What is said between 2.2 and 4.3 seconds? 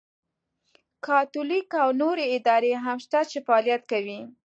ادارې هم شته چې فعالیت کوي.